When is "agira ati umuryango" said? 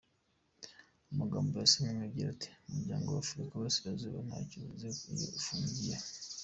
2.07-3.07